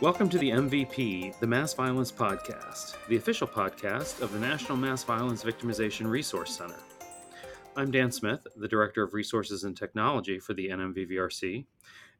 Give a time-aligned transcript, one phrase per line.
[0.00, 5.04] Welcome to the MVP, the Mass Violence Podcast, the official podcast of the National Mass
[5.04, 6.80] Violence Victimization Resource Center.
[7.76, 11.66] I'm Dan Smith, the Director of Resources and Technology for the NMVVRC,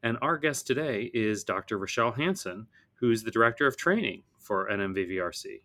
[0.03, 1.79] and our guest today is Dr.
[1.79, 5.63] Rochelle Hanson, who's the Director of Training for NMVVRC.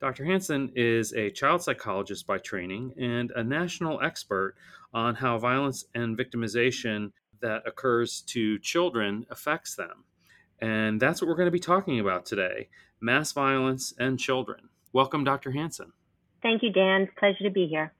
[0.00, 0.24] Dr.
[0.24, 4.54] Hanson is a child psychologist by training and a national expert
[4.92, 10.04] on how violence and victimization that occurs to children affects them.
[10.60, 12.68] And that's what we're going to be talking about today
[13.00, 14.68] mass violence and children.
[14.92, 15.50] Welcome, Dr.
[15.50, 15.92] Hanson.
[16.42, 17.08] Thank you, Dan.
[17.18, 17.92] Pleasure to be here.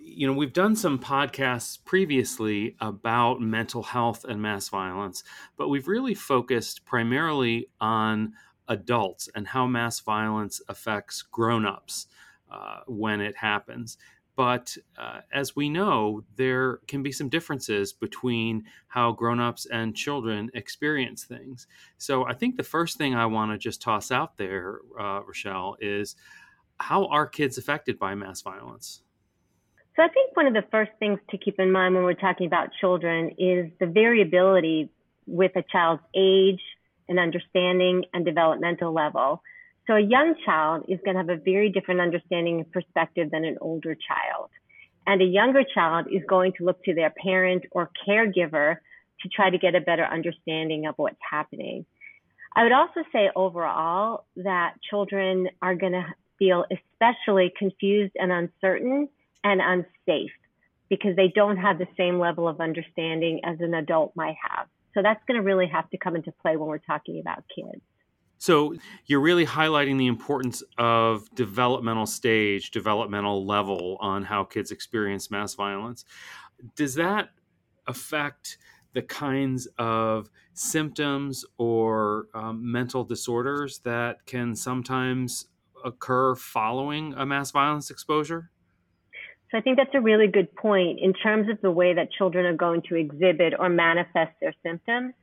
[0.00, 5.24] You know, we've done some podcasts previously about mental health and mass violence,
[5.56, 8.34] but we've really focused primarily on
[8.68, 12.06] adults and how mass violence affects grown-ups
[12.50, 13.96] uh, when it happens.
[14.36, 20.50] But uh, as we know, there can be some differences between how grown-ups and children
[20.54, 21.66] experience things.
[21.98, 25.76] So I think the first thing I want to just toss out there, uh, Rochelle,
[25.80, 26.16] is
[26.80, 29.02] how are kids affected by mass violence?
[29.96, 32.46] So I think one of the first things to keep in mind when we're talking
[32.48, 34.90] about children is the variability
[35.26, 36.60] with a child's age
[37.08, 39.42] and understanding and developmental level.
[39.86, 43.44] So a young child is going to have a very different understanding and perspective than
[43.44, 44.50] an older child.
[45.06, 48.76] And a younger child is going to look to their parent or caregiver
[49.20, 51.84] to try to get a better understanding of what's happening.
[52.56, 56.06] I would also say overall that children are going to
[56.38, 59.08] feel especially confused and uncertain
[59.42, 60.32] and unsafe
[60.88, 64.66] because they don't have the same level of understanding as an adult might have.
[64.94, 67.82] So that's going to really have to come into play when we're talking about kids.
[68.44, 68.74] So
[69.06, 75.54] you're really highlighting the importance of developmental stage, developmental level on how kids experience mass
[75.54, 76.04] violence.
[76.76, 77.30] Does that
[77.86, 78.58] affect
[78.92, 85.46] the kinds of symptoms or um, mental disorders that can sometimes
[85.82, 88.50] occur following a mass violence exposure?
[89.52, 92.44] So I think that's a really good point in terms of the way that children
[92.44, 95.14] are going to exhibit or manifest their symptoms.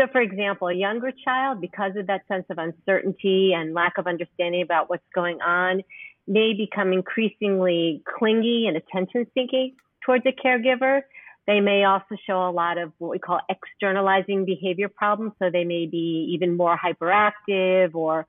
[0.00, 4.06] So, for example, a younger child, because of that sense of uncertainty and lack of
[4.06, 5.82] understanding about what's going on,
[6.26, 11.02] may become increasingly clingy and attention seeking towards a caregiver.
[11.46, 15.32] They may also show a lot of what we call externalizing behavior problems.
[15.38, 18.26] So they may be even more hyperactive or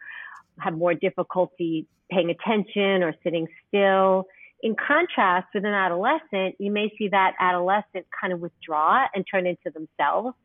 [0.60, 4.26] have more difficulty paying attention or sitting still.
[4.62, 9.48] In contrast, with an adolescent, you may see that adolescent kind of withdraw and turn
[9.48, 10.36] into themselves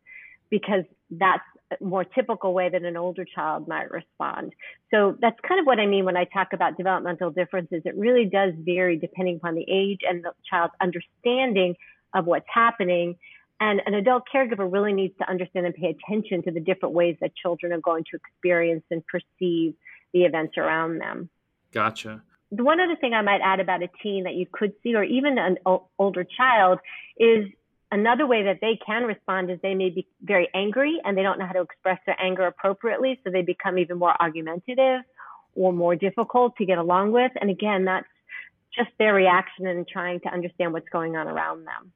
[0.51, 1.43] because that's
[1.81, 4.55] a more typical way that an older child might respond.
[4.93, 7.83] So that's kind of what I mean when I talk about developmental differences.
[7.85, 11.75] It really does vary depending upon the age and the child's understanding
[12.15, 13.17] of what's happening.
[13.59, 17.17] And an adult caregiver really needs to understand and pay attention to the different ways
[17.21, 19.75] that children are going to experience and perceive
[20.13, 21.31] the events around them.
[21.73, 22.23] Gotcha.
[22.53, 25.03] The one other thing I might add about a teen that you could see, or
[25.03, 26.79] even an o- older child,
[27.19, 27.47] is
[27.93, 31.39] Another way that they can respond is they may be very angry and they don't
[31.39, 33.21] know how to express their anger appropriately.
[33.23, 35.03] So they become even more argumentative
[35.55, 37.31] or more difficult to get along with.
[37.41, 38.09] And again, that's
[38.77, 41.93] just their reaction and trying to understand what's going on around them.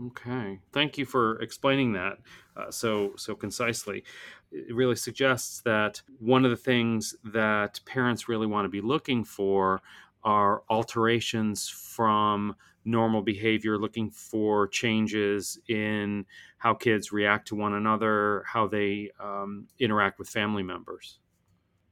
[0.00, 2.18] Okay, thank you for explaining that
[2.56, 4.04] uh, so so concisely.
[4.52, 9.24] It really suggests that one of the things that parents really want to be looking
[9.24, 9.82] for
[10.24, 16.24] are alterations from normal behavior, looking for changes in
[16.58, 21.18] how kids react to one another, how they um, interact with family members.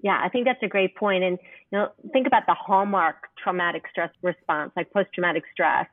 [0.01, 1.25] Yeah, I think that's a great point.
[1.25, 1.39] And
[1.71, 5.87] you know, think about the hallmark traumatic stress response, like post-traumatic stress.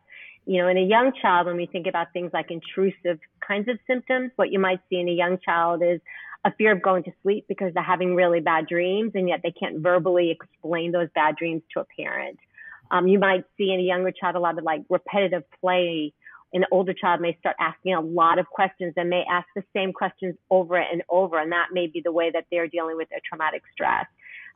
[0.45, 3.79] You know, in a young child, when we think about things like intrusive kinds of
[3.87, 6.01] symptoms, what you might see in a young child is
[6.45, 9.51] a fear of going to sleep because they're having really bad dreams and yet they
[9.51, 12.37] can't verbally explain those bad dreams to a parent.
[12.91, 16.13] Um, you might see in a younger child a lot of like repetitive play.
[16.53, 19.93] An older child may start asking a lot of questions and may ask the same
[19.93, 23.21] questions over and over, and that may be the way that they're dealing with their
[23.27, 24.05] traumatic stress.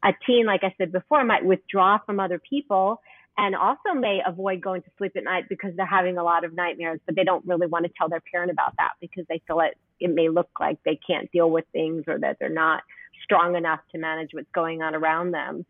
[0.04, 3.02] A teen, like I said before, might withdraw from other people
[3.38, 6.54] and also may avoid going to sleep at night because they're having a lot of
[6.54, 9.60] nightmares, but they don't really want to tell their parent about that because they feel
[9.60, 12.82] it, it may look like they can't deal with things or that they're not
[13.24, 15.66] strong enough to manage what's going on around them.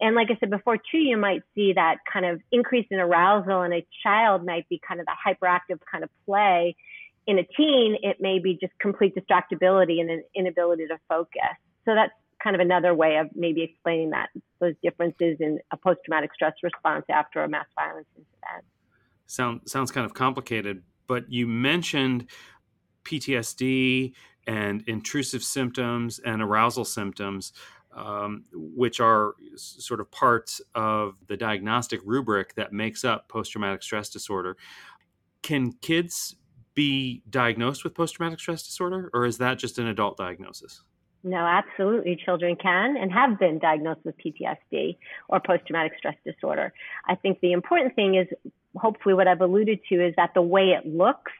[0.00, 3.62] And like I said before, too, you might see that kind of increase in arousal
[3.62, 6.74] in a child might be kind of the hyperactive kind of play.
[7.28, 11.54] In a teen, it may be just complete distractibility and an inability to focus.
[11.84, 14.28] So that's kind of another way of maybe explaining that
[14.60, 18.64] those differences in a post-traumatic stress response after a mass violence incident.
[19.26, 22.26] Sound, sounds kind of complicated, but you mentioned
[23.04, 24.12] PTSD
[24.46, 27.52] and intrusive symptoms and arousal symptoms,
[27.94, 33.82] um, which are sort of parts of the diagnostic rubric that makes up post traumatic
[33.82, 34.56] stress disorder.
[35.42, 36.36] Can kids
[36.74, 40.82] be diagnosed with post traumatic stress disorder, or is that just an adult diagnosis?
[41.24, 42.16] No, absolutely.
[42.24, 44.96] Children can and have been diagnosed with PTSD
[45.28, 46.72] or post traumatic stress disorder.
[47.06, 48.26] I think the important thing is
[48.76, 51.30] hopefully what I've alluded to is that the way it looks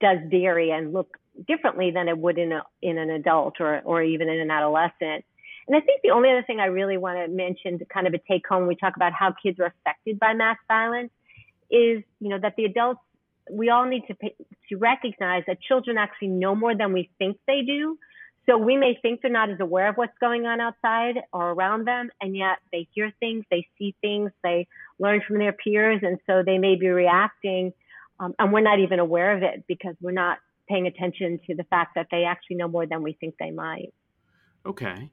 [0.00, 1.16] does vary and look
[1.46, 5.24] differently than it would in a, in an adult or or even in an adolescent.
[5.68, 8.14] And I think the only other thing I really want to mention to kind of
[8.14, 11.12] a take home we talk about how kids are affected by mass violence
[11.70, 13.00] is, you know, that the adults
[13.48, 14.34] we all need to pay,
[14.68, 17.98] to recognize that children actually know more than we think they do.
[18.46, 21.86] So we may think they're not as aware of what's going on outside or around
[21.86, 24.66] them, and yet they hear things, they see things, they
[24.98, 27.72] learn from their peers, and so they may be reacting,
[28.18, 30.38] um, and we're not even aware of it because we're not
[30.68, 33.92] paying attention to the fact that they actually know more than we think they might.
[34.64, 35.10] Okay.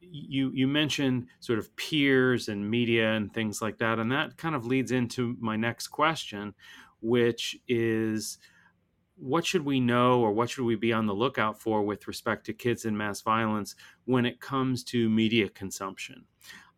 [0.00, 4.54] You you mentioned sort of peers and media and things like that, and that kind
[4.54, 6.54] of leads into my next question,
[7.00, 8.38] which is
[9.18, 12.46] what should we know or what should we be on the lookout for with respect
[12.46, 13.74] to kids and mass violence
[14.04, 16.24] when it comes to media consumption?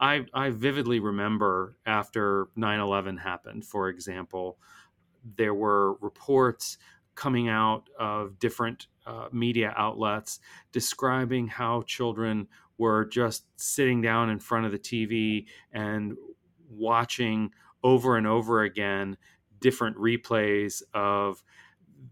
[0.01, 4.59] I, I vividly remember after 9 11 happened, for example,
[5.37, 6.79] there were reports
[7.15, 10.41] coming out of different uh, media outlets
[10.73, 12.49] describing how children
[12.79, 16.17] were just sitting down in front of the TV and
[16.71, 17.51] watching
[17.83, 19.19] over and over again
[19.61, 21.43] different replays of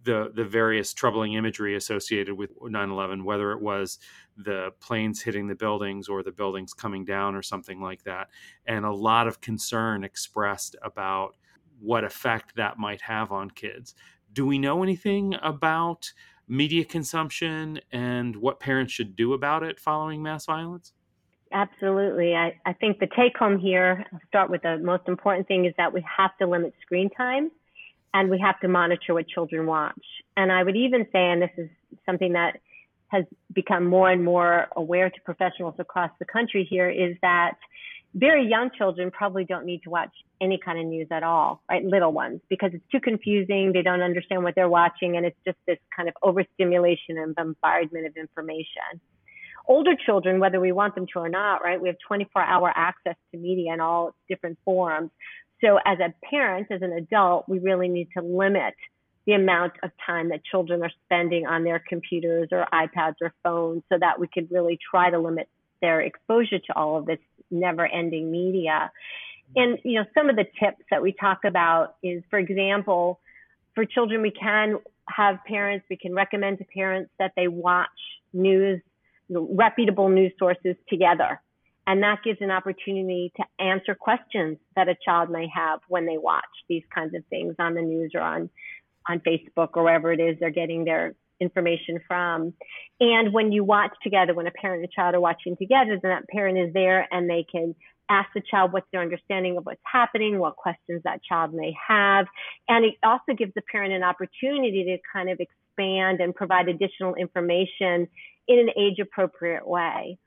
[0.09, 3.99] the the various troubling imagery associated with 9/11 whether it was
[4.39, 8.29] the planes hitting the buildings or the buildings coming down or something like that.
[8.65, 11.37] And a lot of concern expressed about
[11.79, 13.95] what effect that might have on kids.
[14.33, 16.11] Do we know anything about
[16.49, 20.95] media consumption and what parents should do about it following mass violence?
[21.53, 22.35] Absolutely.
[22.35, 25.75] I, I think the take home here, I'll start with the most important thing is
[25.77, 27.51] that we have to limit screen time
[28.15, 30.01] and we have to monitor what children watch.
[30.37, 31.69] And I would even say, and this is
[32.07, 32.61] something that
[33.09, 37.57] has become more and more aware to professionals across the country here, is that
[38.15, 40.11] very young children probably don't need to watch
[40.41, 41.85] any kind of news at all, right?
[41.85, 43.73] Little ones, because it's too confusing.
[43.73, 48.07] They don't understand what they're watching, and it's just this kind of overstimulation and bombardment
[48.07, 49.01] of information
[49.69, 51.81] older children, whether we want them to or not, right?
[51.81, 55.11] We have 24 hour access to media in all different forms.
[55.61, 58.75] So as a parent, as an adult, we really need to limit
[59.27, 63.83] the amount of time that children are spending on their computers or iPads or phones
[63.91, 65.49] so that we could really try to limit
[65.83, 67.19] their exposure to all of this
[67.51, 68.91] never ending media.
[69.57, 73.21] And, you know, some of the tips that we talk about is, for example,
[73.75, 74.79] for children, we can
[75.09, 77.89] have parents, we can recommend to parents that they watch
[78.33, 78.81] news
[79.31, 81.41] reputable news sources together.
[81.89, 86.19] And that gives an opportunity to answer questions that a child may have when they
[86.19, 88.51] watch these kinds of things on the news or on,
[89.09, 92.53] on Facebook or wherever it is they're getting their information from.
[93.01, 96.11] And when you watch together, when a parent and a child are watching together, then
[96.11, 97.75] that parent is there and they can
[98.11, 102.27] ask the child what's their understanding of what's happening, what questions that child may have.
[102.69, 107.15] And it also gives the parent an opportunity to kind of expand and provide additional
[107.15, 108.09] information
[108.47, 110.19] in an age appropriate way.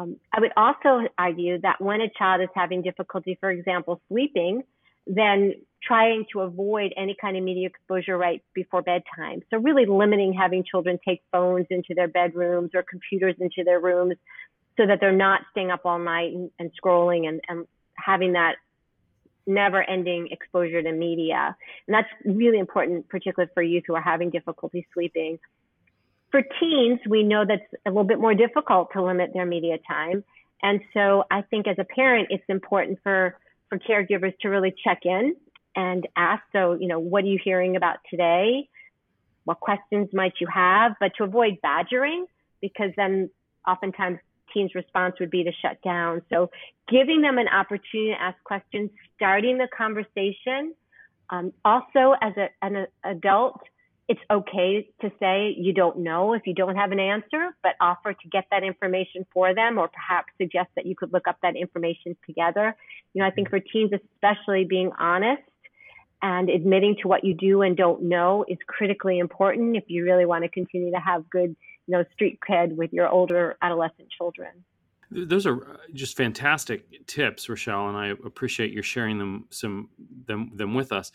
[0.00, 4.62] Um, I would also argue that when a child is having difficulty, for example, sleeping,
[5.06, 9.40] then trying to avoid any kind of media exposure right before bedtime.
[9.50, 14.14] So really limiting having children take phones into their bedrooms or computers into their rooms
[14.76, 18.56] so that they're not staying up all night and, and scrolling and, and having that
[19.46, 21.56] never ending exposure to media.
[21.88, 25.38] And that's really important, particularly for youth who are having difficulty sleeping.
[26.30, 30.22] For teens, we know that's a little bit more difficult to limit their media time.
[30.62, 33.36] And so I think as a parent, it's important for,
[33.68, 35.34] for caregivers to really check in
[35.74, 38.68] and ask, so, you know, what are you hearing about today?
[39.44, 40.92] What questions might you have?
[41.00, 42.26] But to avoid badgering,
[42.60, 43.30] because then
[43.66, 44.18] oftentimes
[44.52, 46.22] teens' response would be to shut down.
[46.28, 46.50] So
[46.88, 50.74] giving them an opportunity to ask questions, starting the conversation.
[51.30, 53.60] Um, also, as a, an adult,
[54.10, 58.12] it's okay to say you don't know if you don't have an answer, but offer
[58.12, 61.54] to get that information for them or perhaps suggest that you could look up that
[61.54, 62.74] information together.
[63.14, 65.44] You know, I think for teens, especially being honest
[66.22, 70.26] and admitting to what you do and don't know is critically important if you really
[70.26, 71.54] want to continue to have good,
[71.86, 74.50] you know, street cred with your older adolescent children.
[75.12, 79.88] Those are uh, just fantastic tips, Rochelle, and I appreciate your sharing them some
[80.26, 81.12] them them with us.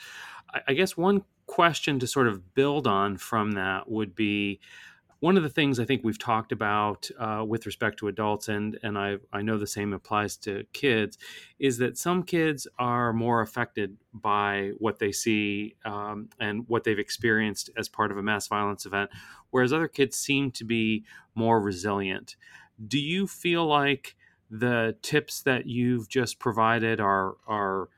[0.54, 4.60] I, I guess one question to sort of build on from that would be
[5.20, 8.78] one of the things I think we've talked about uh, with respect to adults, and
[8.84, 11.18] and I I know the same applies to kids,
[11.58, 17.00] is that some kids are more affected by what they see um, and what they've
[17.00, 19.10] experienced as part of a mass violence event,
[19.50, 22.36] whereas other kids seem to be more resilient.
[22.88, 24.16] Do you feel like
[24.52, 27.90] the tips that you've just provided are are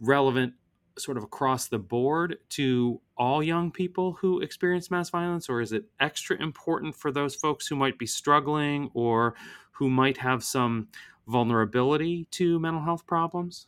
[0.00, 0.54] relevant
[0.98, 5.72] sort of across the board to all young people who experience mass violence, or is
[5.72, 9.34] it extra important for those folks who might be struggling or
[9.72, 10.88] who might have some
[11.28, 13.66] vulnerability to mental health problems?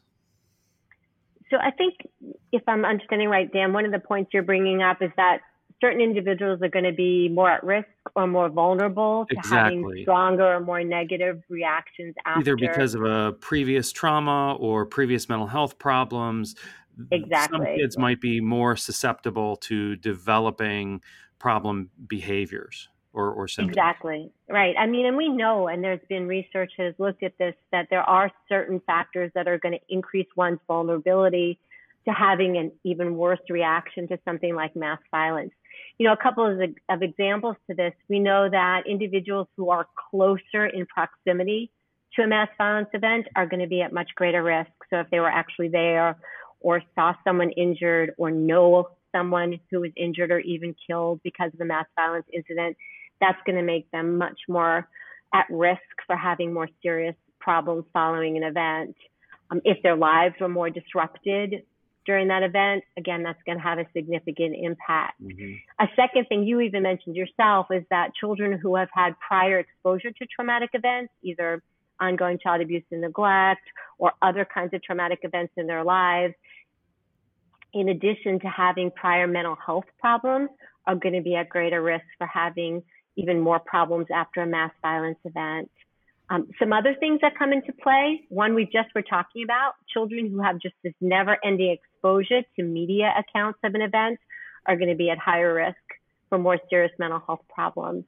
[1.50, 1.94] So I think
[2.52, 5.40] if I'm understanding right, Dan, one of the points you're bringing up is that
[5.80, 9.76] certain individuals are going to be more at risk or more vulnerable to exactly.
[9.76, 12.40] having stronger or more negative reactions after.
[12.40, 16.56] Either because of a previous trauma or previous mental health problems.
[17.10, 17.58] Exactly.
[17.58, 21.00] Some kids might be more susceptible to developing
[21.38, 23.76] problem behaviors or, or symptoms.
[23.76, 24.30] Exactly.
[24.48, 24.74] Right.
[24.78, 28.02] I mean, and we know, and there's been research has looked at this, that there
[28.02, 31.58] are certain factors that are going to increase one's vulnerability
[32.06, 35.52] to having an even worse reaction to something like mass violence.
[35.98, 39.86] You know, a couple of, of examples to this, we know that individuals who are
[40.10, 41.70] closer in proximity
[42.14, 44.70] to a mass violence event are going to be at much greater risk.
[44.90, 46.16] So if they were actually there
[46.60, 51.60] or saw someone injured or know someone who was injured or even killed because of
[51.60, 52.76] a mass violence incident,
[53.20, 54.88] that's going to make them much more
[55.34, 58.96] at risk for having more serious problems following an event.
[59.50, 61.62] Um, if their lives were more disrupted
[62.04, 65.20] during that event, again, that's going to have a significant impact.
[65.22, 65.54] Mm-hmm.
[65.78, 70.10] A second thing you even mentioned yourself is that children who have had prior exposure
[70.10, 71.62] to traumatic events, either
[72.00, 73.62] ongoing child abuse and neglect
[73.98, 76.34] or other kinds of traumatic events in their lives,
[77.72, 80.50] in addition to having prior mental health problems,
[80.86, 82.82] are going to be at greater risk for having
[83.16, 85.70] even more problems after a mass violence event.
[86.30, 90.30] Um, some other things that come into play, one we just were talking about, children
[90.30, 94.18] who have just this never ending exposure to media accounts of an event
[94.66, 95.76] are going to be at higher risk
[96.28, 98.04] for more serious mental health problems.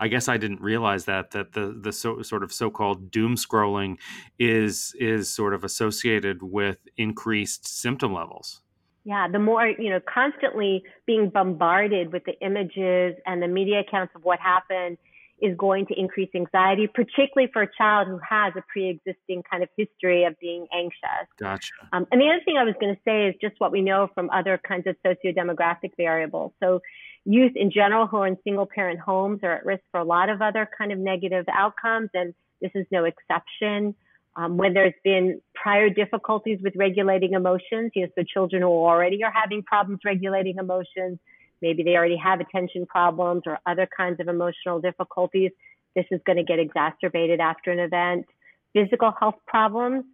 [0.00, 3.98] I guess I didn't realize that that the the so, sort of so-called doom scrolling
[4.38, 8.62] is is sort of associated with increased symptom levels.
[9.04, 14.12] Yeah, the more, you know, constantly being bombarded with the images and the media accounts
[14.14, 14.96] of what happened
[15.40, 19.68] is going to increase anxiety, particularly for a child who has a pre-existing kind of
[19.76, 21.26] history of being anxious.
[21.36, 21.72] Gotcha.
[21.92, 24.08] Um, and the other thing I was going to say is just what we know
[24.14, 26.52] from other kinds of socio-demographic variables.
[26.62, 26.80] So
[27.24, 30.28] youth in general who are in single parent homes are at risk for a lot
[30.28, 33.94] of other kind of negative outcomes, and this is no exception
[34.36, 39.22] um, when there's been prior difficulties with regulating emotions, you know, so children who already
[39.22, 41.18] are having problems regulating emotions,
[41.60, 45.50] maybe they already have attention problems or other kinds of emotional difficulties,
[45.94, 48.26] this is going to get exacerbated after an event.
[48.72, 50.04] Physical health problems,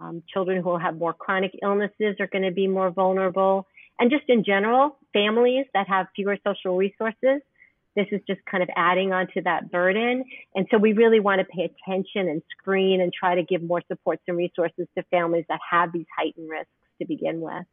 [0.00, 3.66] um, children who have more chronic illnesses are going to be more vulnerable.
[4.00, 7.40] And just in general, families that have fewer social resources
[7.96, 10.22] this is just kind of adding on to that burden.
[10.54, 13.82] And so we really want to pay attention and screen and try to give more
[13.88, 16.70] supports and resources to families that have these heightened risks
[17.00, 17.64] to begin with.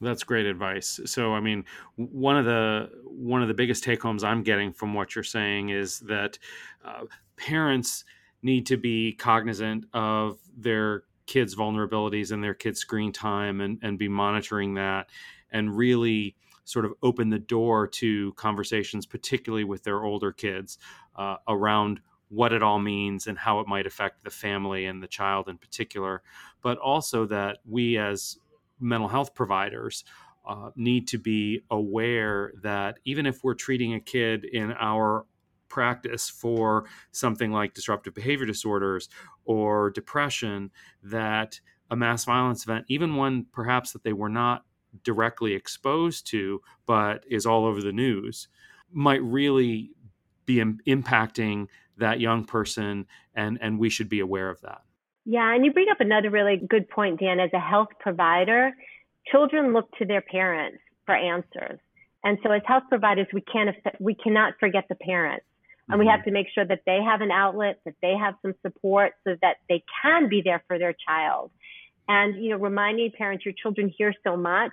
[0.00, 1.00] That's great advice.
[1.06, 1.64] So, I mean,
[1.96, 5.70] one of the one of the biggest take homes I'm getting from what you're saying
[5.70, 6.38] is that
[6.84, 7.06] uh,
[7.36, 8.04] parents
[8.42, 13.98] need to be cognizant of their kids' vulnerabilities and their kids' screen time, and and
[13.98, 15.08] be monitoring that,
[15.50, 16.36] and really
[16.68, 20.78] sort of open the door to conversations, particularly with their older kids,
[21.16, 25.08] uh, around what it all means and how it might affect the family and the
[25.08, 26.22] child in particular,
[26.62, 28.38] but also that we as
[28.78, 30.04] mental health providers
[30.46, 35.24] uh, need to be aware that even if we're treating a kid in our
[35.68, 39.08] practice for something like disruptive behavior disorders
[39.44, 40.70] or depression,
[41.02, 41.60] that
[41.90, 44.64] a mass violence event, even one perhaps that they were not
[45.04, 48.48] directly exposed to, but is all over the news,
[48.92, 49.90] might really
[50.46, 51.68] be Im- impacting
[51.98, 54.82] that young person, and and we should be aware of that.
[55.24, 57.40] Yeah, and you bring up another really good point, Dan.
[57.40, 58.72] As a health provider,
[59.30, 61.78] children look to their parents for answers,
[62.24, 65.44] and so as health providers, we can't we cannot forget the parents.
[65.90, 66.16] And we mm-hmm.
[66.16, 69.36] have to make sure that they have an outlet, that they have some support so
[69.40, 71.50] that they can be there for their child
[72.08, 74.72] and you know reminding parents your children hear so much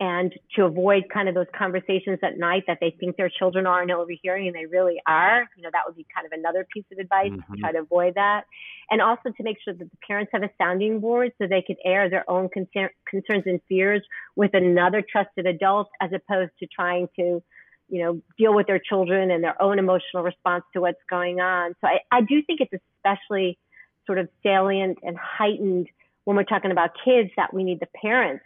[0.00, 3.82] and to avoid kind of those conversations at night that they think their children are
[3.82, 6.84] in overhearing and they really are you know that would be kind of another piece
[6.92, 7.54] of advice mm-hmm.
[7.54, 8.44] to try to avoid that
[8.90, 11.76] and also to make sure that the parents have a sounding board so they could
[11.84, 14.02] air their own concern, concerns and fears
[14.36, 17.42] with another trusted adult as opposed to trying to
[17.88, 21.74] you know, deal with their children and their own emotional response to what's going on.
[21.80, 23.58] So I, I do think it's especially
[24.06, 25.88] sort of salient and heightened
[26.28, 28.44] when we're talking about kids that we need the parents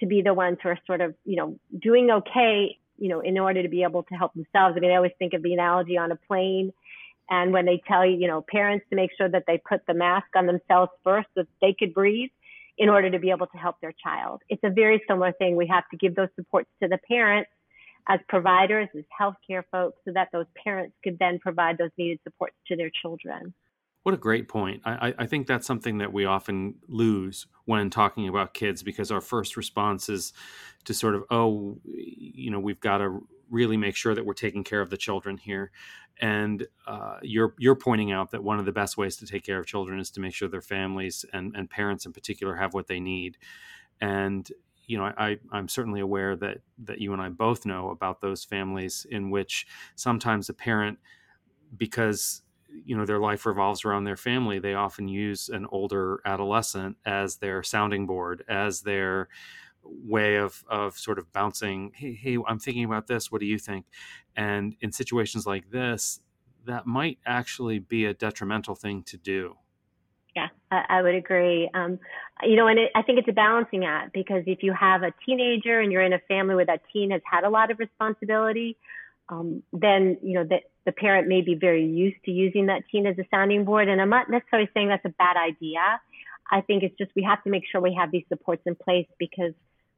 [0.00, 3.38] to be the ones who are sort of, you know, doing okay, you know, in
[3.38, 4.74] order to be able to help themselves.
[4.74, 6.72] I mean, I always think of the analogy on a plane
[7.28, 9.92] and when they tell you, you know, parents to make sure that they put the
[9.92, 12.30] mask on themselves first so they could breathe
[12.78, 14.40] in order to be able to help their child.
[14.48, 15.54] It's a very similar thing.
[15.54, 17.50] We have to give those supports to the parents
[18.08, 22.56] as providers, as healthcare folks, so that those parents could then provide those needed supports
[22.68, 23.52] to their children.
[24.08, 24.80] What a great point.
[24.86, 29.20] I, I, think that's something that we often lose when talking about kids because our
[29.20, 30.32] first response is
[30.84, 34.64] to sort of, oh, you know, we've got to really make sure that we're taking
[34.64, 35.72] care of the children here.
[36.22, 39.58] And uh, you're you're pointing out that one of the best ways to take care
[39.58, 42.86] of children is to make sure their families and, and parents in particular have what
[42.86, 43.36] they need.
[44.00, 44.50] And
[44.86, 48.42] you know, I, I'm certainly aware that that you and I both know about those
[48.42, 50.98] families in which sometimes a parent,
[51.76, 52.40] because
[52.84, 57.36] you know their life revolves around their family, they often use an older adolescent as
[57.36, 59.28] their sounding board, as their
[59.82, 61.92] way of of sort of bouncing.
[61.94, 63.30] Hey, hey, I'm thinking about this.
[63.30, 63.86] What do you think?
[64.36, 66.20] And in situations like this,
[66.66, 69.56] that might actually be a detrimental thing to do.
[70.36, 71.68] Yeah, I, I would agree.
[71.74, 71.98] Um,
[72.42, 75.12] you know, and it, I think it's a balancing act because if you have a
[75.26, 78.76] teenager and you're in a family where that teen has had a lot of responsibility,
[79.28, 83.06] um, then you know that the parent may be very used to using that teen
[83.06, 83.88] as a sounding board.
[83.88, 86.00] And I'm not necessarily saying that's a bad idea.
[86.50, 89.06] I think it's just we have to make sure we have these supports in place
[89.18, 89.52] because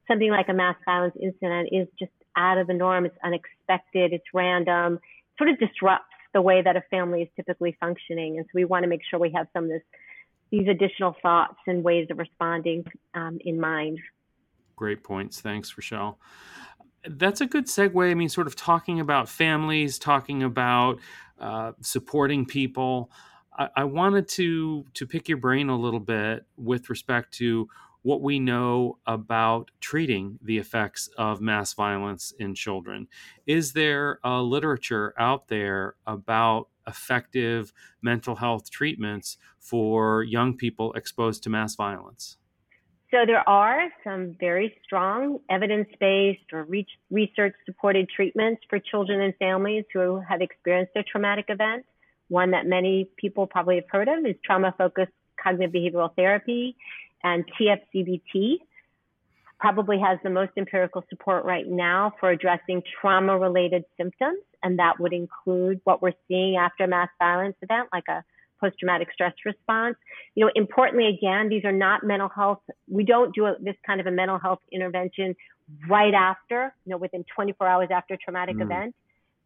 [0.08, 3.06] something like a mass violence incident is just out of the norm.
[3.06, 4.12] It's unexpected.
[4.12, 4.94] It's random.
[4.94, 5.00] It
[5.38, 8.38] sort of disrupts the way that a family is typically functioning.
[8.38, 9.82] And so we want to make sure we have some of this
[10.50, 12.84] these additional thoughts and ways of responding
[13.14, 14.00] um, in mind.
[14.74, 15.40] Great points.
[15.40, 16.18] Thanks, Rochelle.
[17.08, 18.10] That's a good segue.
[18.10, 20.98] I mean, sort of talking about families, talking about
[21.38, 23.10] uh, supporting people.
[23.58, 27.68] I, I wanted to to pick your brain a little bit with respect to
[28.02, 33.06] what we know about treating the effects of mass violence in children.
[33.46, 37.72] Is there a literature out there about effective
[38.02, 42.38] mental health treatments for young people exposed to mass violence?
[43.10, 46.66] So there are some very strong evidence-based or
[47.10, 51.84] research-supported treatments for children and families who have experienced a traumatic event.
[52.28, 55.10] One that many people probably have heard of is trauma-focused
[55.42, 56.76] cognitive behavioral therapy
[57.24, 58.58] and TFCBT
[59.58, 64.38] probably has the most empirical support right now for addressing trauma related symptoms.
[64.62, 68.24] And that would include what we're seeing after a mass violence event, like a
[68.60, 69.96] post traumatic stress response.
[70.34, 72.60] You know, importantly, again, these are not mental health.
[72.88, 75.34] We don't do a, this kind of a mental health intervention
[75.88, 78.62] right after, you know, within 24 hours after a traumatic mm.
[78.62, 78.94] event.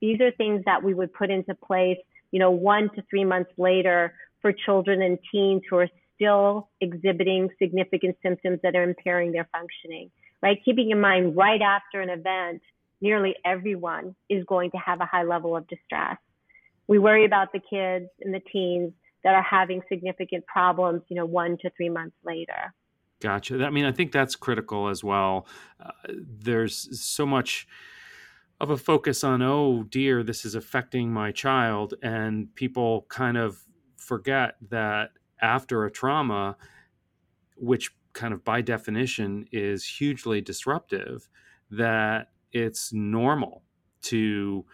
[0.01, 1.99] These are things that we would put into place,
[2.31, 7.49] you know, one to three months later for children and teens who are still exhibiting
[7.59, 10.11] significant symptoms that are impairing their functioning,
[10.43, 10.59] right?
[10.65, 12.63] Keeping in mind right after an event,
[13.01, 16.17] nearly everyone is going to have a high level of distress.
[16.87, 18.93] We worry about the kids and the teens
[19.25, 22.73] that are having significant problems, you know, one to three months later.
[23.21, 23.65] Gotcha.
[23.65, 25.47] I mean, I think that's critical as well.
[25.83, 27.67] Uh, there's so much
[28.61, 31.95] of a focus on, oh dear, this is affecting my child.
[32.03, 33.65] And people kind of
[33.97, 35.11] forget that
[35.41, 36.57] after a trauma,
[37.57, 41.29] which kind of by definition is hugely disruptive,
[41.71, 43.63] that it's normal
[44.03, 44.65] to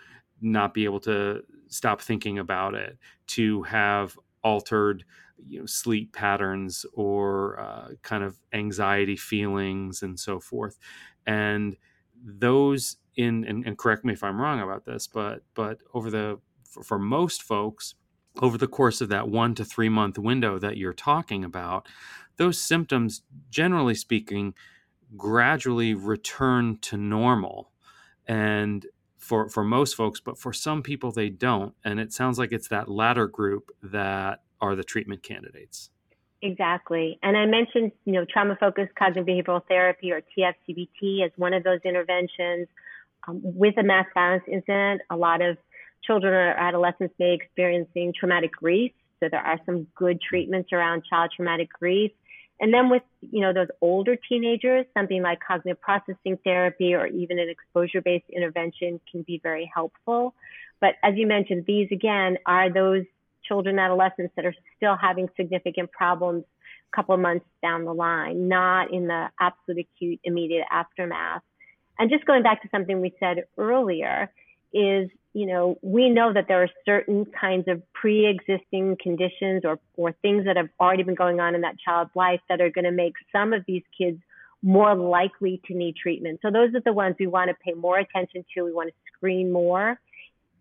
[0.40, 5.04] not be able to stop thinking about it, to have altered
[5.46, 10.78] you know, sleep patterns or uh, kind of anxiety feelings and so forth.
[11.26, 11.76] And
[12.22, 16.38] those in and, and, correct me if I'm wrong about this, but but over the
[16.64, 17.94] for, for most folks,
[18.40, 21.88] over the course of that one to three month window that you're talking about,
[22.36, 24.54] those symptoms, generally speaking,
[25.16, 27.72] gradually return to normal.
[28.26, 28.86] And
[29.20, 31.74] for, for most folks, but for some people, they don't.
[31.84, 35.90] And it sounds like it's that latter group that are the treatment candidates.
[36.42, 37.18] Exactly.
[37.22, 41.62] And I mentioned, you know, trauma focused cognitive behavioral therapy or TFCBT as one of
[41.62, 42.66] those interventions.
[43.28, 45.58] Um, with a mass violence incident, a lot of
[46.02, 48.92] children or adolescents may be experiencing traumatic grief.
[49.20, 52.12] So there are some good treatments around child traumatic grief.
[52.60, 57.38] And then with, you know, those older teenagers, something like cognitive processing therapy or even
[57.38, 60.34] an exposure-based intervention can be very helpful.
[60.78, 63.04] But as you mentioned, these again are those
[63.44, 66.44] children, adolescents that are still having significant problems
[66.92, 71.42] a couple of months down the line, not in the absolute acute immediate aftermath.
[71.98, 74.30] And just going back to something we said earlier,
[74.72, 80.12] is, you know, we know that there are certain kinds of pre-existing conditions or, or
[80.22, 82.90] things that have already been going on in that child's life that are going to
[82.90, 84.18] make some of these kids
[84.62, 86.40] more likely to need treatment.
[86.42, 88.64] So those are the ones we want to pay more attention to.
[88.64, 89.98] We want to screen more.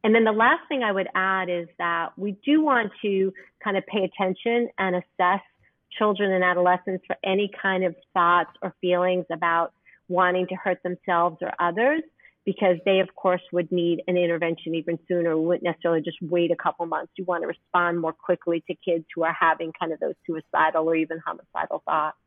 [0.03, 3.75] And then the last thing I would add is that we do want to kind
[3.75, 5.41] of pay attention and assess
[5.97, 9.73] children and adolescents for any kind of thoughts or feelings about
[10.07, 12.01] wanting to hurt themselves or others
[12.45, 15.37] because they of course would need an intervention even sooner.
[15.37, 17.11] We wouldn't necessarily just wait a couple months.
[17.15, 20.89] You want to respond more quickly to kids who are having kind of those suicidal
[20.89, 22.17] or even homicidal thoughts.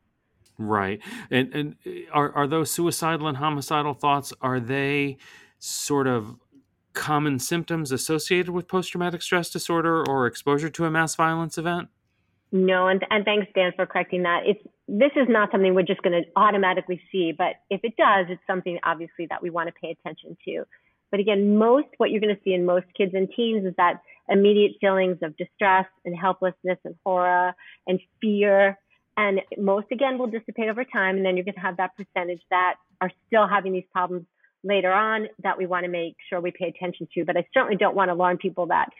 [0.58, 1.00] Right.
[1.30, 1.76] And and
[2.12, 5.16] are are those suicidal and homicidal thoughts are they
[5.58, 6.36] sort of
[6.92, 11.88] common symptoms associated with post-traumatic stress disorder or exposure to a mass violence event
[12.52, 14.42] no, and, and thanks, Dan, for correcting that.
[14.44, 18.26] It's this is not something we're just going to automatically see, but if it does,
[18.28, 20.64] it's something obviously that we want to pay attention to.
[21.10, 24.02] But again, most what you're going to see in most kids and teens is that
[24.28, 27.54] immediate feelings of distress and helplessness and horror
[27.86, 28.78] and fear.
[29.16, 31.16] And most again will dissipate over time.
[31.16, 34.26] And then you're going to have that percentage that are still having these problems
[34.64, 37.24] later on that we want to make sure we pay attention to.
[37.24, 38.90] But I certainly don't want to alarm people that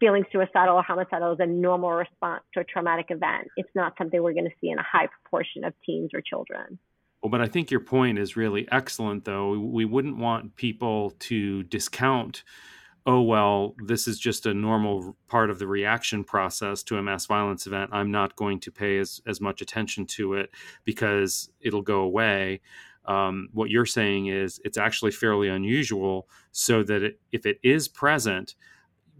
[0.00, 3.48] feeling suicidal or homicidal is a normal response to a traumatic event.
[3.56, 6.78] It's not something we're going to see in a high proportion of teens or children.
[7.22, 9.58] Well, but I think your point is really excellent, though.
[9.58, 12.44] We wouldn't want people to discount,
[13.06, 17.26] oh, well, this is just a normal part of the reaction process to a mass
[17.26, 17.90] violence event.
[17.92, 20.50] I'm not going to pay as, as much attention to it
[20.84, 22.60] because it'll go away.
[23.04, 27.88] Um, what you're saying is it's actually fairly unusual, so that it, if it is
[27.88, 28.54] present,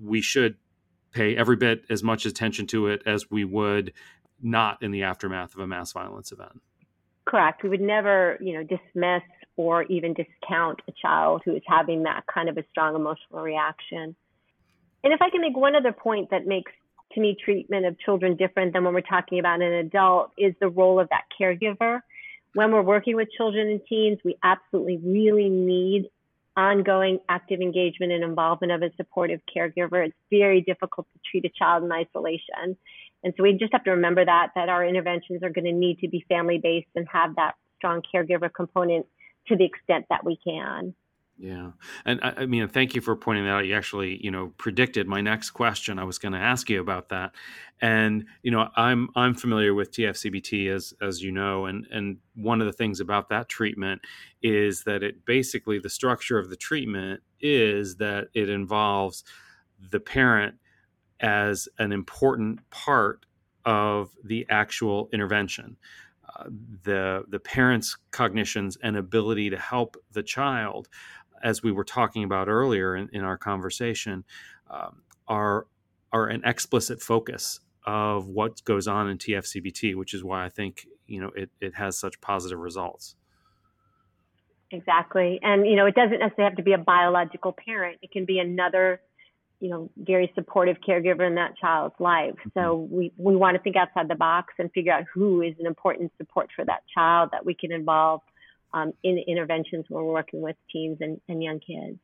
[0.00, 0.56] we should
[1.18, 3.92] pay every bit as much attention to it as we would
[4.40, 6.60] not in the aftermath of a mass violence event.
[7.26, 7.62] Correct.
[7.64, 9.22] We would never, you know, dismiss
[9.56, 14.14] or even discount a child who is having that kind of a strong emotional reaction.
[15.02, 16.70] And if I can make one other point that makes
[17.12, 20.68] to me treatment of children different than when we're talking about an adult is the
[20.68, 22.00] role of that caregiver.
[22.54, 26.10] When we're working with children and teens, we absolutely really need
[26.58, 30.06] ongoing active engagement and involvement of a supportive caregiver.
[30.06, 32.76] It's very difficult to treat a child in isolation.
[33.22, 36.00] And so we just have to remember that, that our interventions are going to need
[36.00, 39.06] to be family based and have that strong caregiver component
[39.46, 40.94] to the extent that we can.
[41.40, 41.70] Yeah,
[42.04, 43.66] and I, I, mean, thank you for pointing that out.
[43.66, 45.96] You actually, you know, predicted my next question.
[45.96, 47.30] I was going to ask you about that,
[47.80, 52.60] and you know, I'm I'm familiar with TFCBT as as you know, and and one
[52.60, 54.00] of the things about that treatment
[54.42, 59.22] is that it basically the structure of the treatment is that it involves
[59.92, 60.56] the parent
[61.20, 63.26] as an important part
[63.64, 65.76] of the actual intervention.
[66.36, 66.44] Uh,
[66.82, 70.88] the the parent's cognitions and ability to help the child
[71.42, 74.24] as we were talking about earlier in, in our conversation,
[74.70, 75.66] um, are
[76.12, 80.86] are an explicit focus of what goes on in TFCBT, which is why I think
[81.06, 83.16] you know it, it has such positive results.
[84.70, 88.24] Exactly, and you know it doesn't necessarily have to be a biological parent; it can
[88.24, 89.00] be another
[89.60, 92.34] you know very supportive caregiver in that child's life.
[92.34, 92.60] Mm-hmm.
[92.60, 95.66] So we we want to think outside the box and figure out who is an
[95.66, 98.20] important support for that child that we can involve
[98.72, 101.98] um, in interventions when we're working with teens and, and young kids.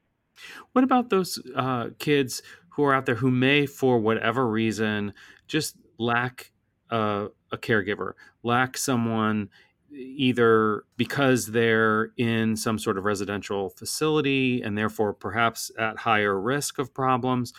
[0.72, 5.14] What about those uh, kids who are out there who may, for whatever reason,
[5.46, 6.50] just lack
[6.90, 9.48] a caregiver, lack someone
[9.90, 16.78] either because they're in some sort of residential facility and therefore perhaps at higher risk
[16.78, 17.52] of problems,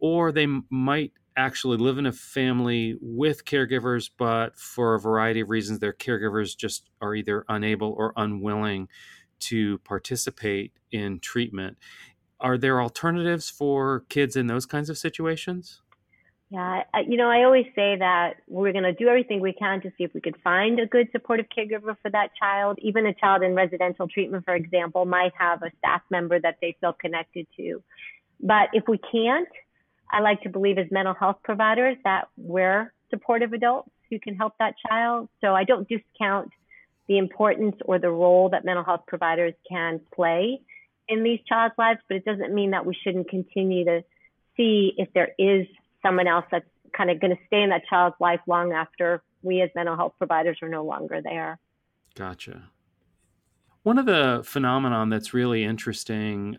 [0.00, 5.48] or they might actually live in a family with caregivers, but for a variety of
[5.48, 8.88] reasons, their caregivers just are either unable or unwilling
[9.40, 11.78] to participate in treatment.
[12.40, 15.80] Are there alternatives for kids in those kinds of situations?
[16.50, 19.90] Yeah, you know, I always say that we're going to do everything we can to
[19.98, 22.78] see if we could find a good supportive caregiver for that child.
[22.80, 26.74] Even a child in residential treatment, for example, might have a staff member that they
[26.80, 27.82] feel connected to.
[28.40, 29.48] But if we can't,
[30.10, 34.54] I like to believe as mental health providers that we're supportive adults who can help
[34.58, 35.28] that child.
[35.40, 36.50] So I don't discount
[37.08, 40.60] the importance or the role that mental health providers can play
[41.08, 44.04] in these child's lives, but it doesn't mean that we shouldn't continue to
[44.56, 45.66] see if there is
[46.02, 46.66] someone else that's
[46.96, 50.14] kind of going to stay in that child's life long after we as mental health
[50.18, 51.58] providers are no longer there.
[52.14, 52.64] Gotcha.
[53.82, 56.58] One of the phenomenon that's really interesting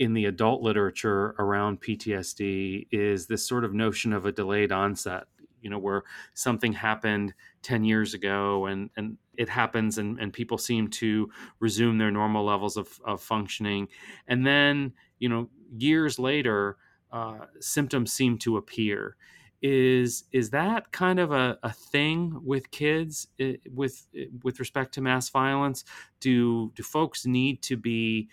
[0.00, 5.24] in the adult literature around PTSD is this sort of notion of a delayed onset,
[5.60, 10.56] you know, where something happened 10 years ago and, and it happens and, and people
[10.56, 13.88] seem to resume their normal levels of, of functioning.
[14.26, 16.78] And then, you know, years later,
[17.12, 19.16] uh, symptoms seem to appear.
[19.60, 23.26] Is is that kind of a, a thing with kids
[23.70, 24.06] with
[24.42, 25.84] with respect to mass violence?
[26.20, 28.30] Do do folks need to be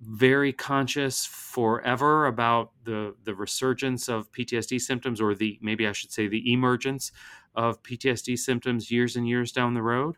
[0.00, 6.12] very conscious forever about the the resurgence of PTSD symptoms, or the maybe I should
[6.12, 7.12] say the emergence
[7.54, 10.16] of PTSD symptoms years and years down the road?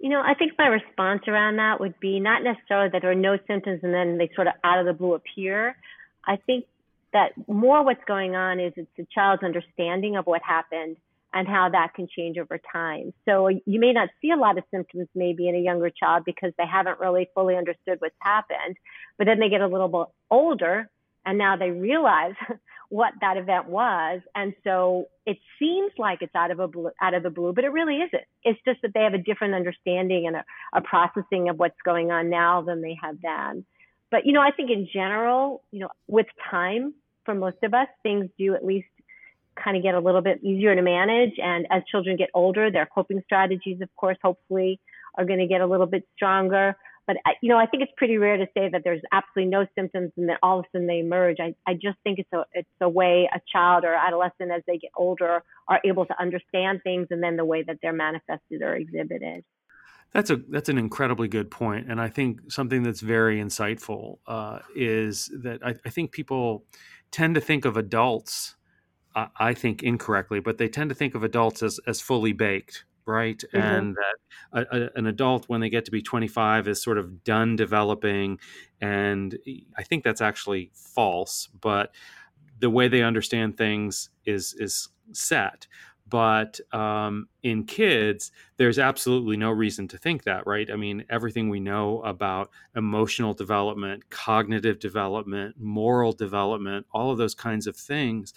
[0.00, 3.14] You know, I think my response around that would be not necessarily that there are
[3.14, 5.76] no symptoms and then they sort of out of the blue appear.
[6.26, 6.66] I think
[7.12, 10.96] that more what's going on is it's the child's understanding of what happened
[11.34, 13.12] and how that can change over time.
[13.24, 16.52] So you may not see a lot of symptoms maybe in a younger child because
[16.56, 18.76] they haven't really fully understood what's happened,
[19.18, 20.88] but then they get a little bit older
[21.26, 22.34] and now they realize
[22.88, 24.20] what that event was.
[24.36, 27.64] And so it seems like it's out of a blue, out of the blue, but
[27.64, 28.22] it really isn't.
[28.44, 32.12] It's just that they have a different understanding and a, a processing of what's going
[32.12, 33.64] on now than they had then.
[34.12, 36.94] But, you know, I think in general, you know, with time
[37.24, 38.86] for most of us, things do at least
[39.62, 41.34] kind of get a little bit easier to manage.
[41.38, 44.80] And as children get older, their coping strategies, of course, hopefully
[45.16, 46.76] are going to get a little bit stronger.
[47.06, 50.12] But you know, I think it's pretty rare to say that there's absolutely no symptoms
[50.16, 51.36] and then all of a sudden they emerge.
[51.38, 54.78] I, I just think it's a it's a way a child or adolescent as they
[54.78, 58.74] get older are able to understand things and then the way that they're manifested or
[58.74, 59.44] exhibited.
[60.14, 64.60] That's a that's an incredibly good point, and I think something that's very insightful uh,
[64.74, 66.64] is that I, I, think people
[67.10, 68.54] tend to think of adults,
[69.14, 73.38] I think incorrectly, but they tend to think of adults as as fully baked, right?
[73.38, 73.56] Mm-hmm.
[73.56, 77.22] And that a, a, an adult, when they get to be 25, is sort of
[77.24, 78.38] done developing.
[78.80, 79.38] And
[79.76, 81.94] I think that's actually false, but
[82.58, 85.66] the way they understand things is is set.
[86.06, 90.70] But um, in kids, there's absolutely no reason to think that, right?
[90.70, 97.34] I mean, everything we know about emotional development, cognitive development, moral development, all of those
[97.34, 98.34] kinds of things,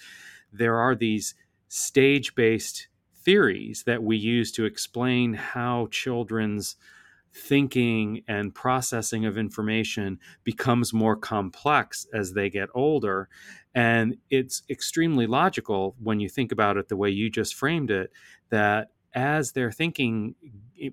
[0.51, 1.35] there are these
[1.67, 2.87] stage based
[3.23, 6.75] theories that we use to explain how children's
[7.33, 13.29] thinking and processing of information becomes more complex as they get older.
[13.75, 18.11] And it's extremely logical when you think about it the way you just framed it
[18.49, 20.35] that as their thinking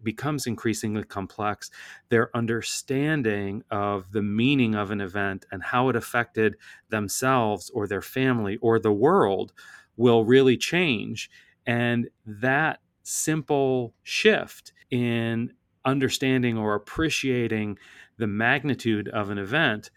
[0.03, 1.71] becomes increasingly complex,
[2.09, 6.57] their understanding of the meaning of an event and how it affected
[6.89, 9.53] themselves or their family or the world
[9.99, 11.31] will really change.
[11.67, 15.53] And that simple shift in
[15.85, 17.79] understanding or appreciating
[18.17, 19.91] the magnitude of an event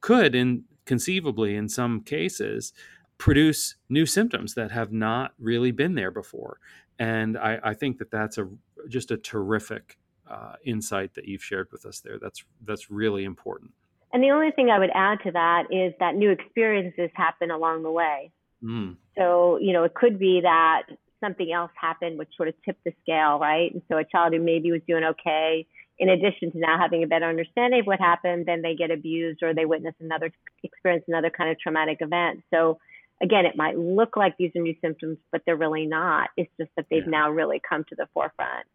[0.00, 2.72] could, in conceivably in some cases,
[3.18, 6.58] produce new symptoms that have not really been there before.
[6.98, 8.48] And I, I think that that's a
[8.88, 9.98] just a terrific
[10.30, 12.18] uh, insight that you've shared with us there.
[12.20, 13.72] That's that's really important.
[14.12, 17.82] And the only thing I would add to that is that new experiences happen along
[17.82, 18.30] the way.
[18.62, 18.96] Mm.
[19.18, 20.82] So you know, it could be that
[21.20, 23.72] something else happened which sort of tipped the scale, right?
[23.72, 25.66] And so a child who maybe was doing okay,
[25.98, 29.42] in addition to now having a better understanding of what happened, then they get abused
[29.42, 30.30] or they witness another
[30.62, 32.42] experience another kind of traumatic event.
[32.52, 32.78] So
[33.24, 36.28] again, it might look like these are new symptoms, but they're really not.
[36.36, 37.10] It's just that they've yeah.
[37.10, 38.66] now really come to the forefront.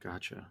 [0.00, 0.46] Gotcha.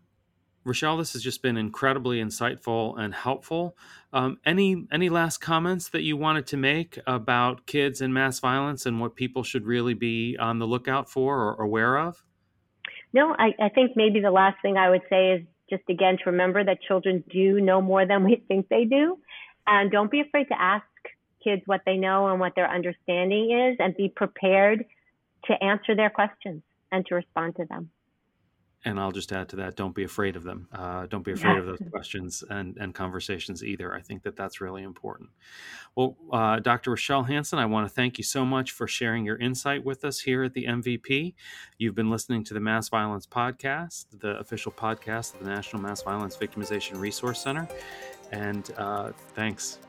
[0.66, 3.78] Rochelle, this has just been incredibly insightful and helpful.
[4.12, 8.86] Um, any any last comments that you wanted to make about kids and mass violence
[8.86, 12.26] and what people should really be on the lookout for or aware of?
[13.14, 16.32] No, I, I think maybe the last thing I would say is just again to
[16.32, 19.18] remember that children do know more than we think they do,
[19.66, 20.84] and don't be afraid to ask
[21.48, 24.86] kids what they know and what their understanding is, and be prepared
[25.46, 27.90] to answer their questions and to respond to them
[28.88, 30.68] and I'll just add to that: don't be afraid of them.
[30.72, 31.60] Uh, don't be afraid yeah.
[31.60, 33.94] of those questions and and conversations either.
[33.94, 35.30] I think that that's really important.
[35.96, 36.92] Well, uh, Dr.
[36.92, 40.20] Rochelle Hanson, I want to thank you so much for sharing your insight with us
[40.22, 41.34] here at the MVP.
[41.78, 46.02] You've been listening to the Mass Violence Podcast, the official podcast of the National Mass
[46.04, 47.68] Violence Victimization Resource Center,
[48.32, 49.80] and uh, thanks.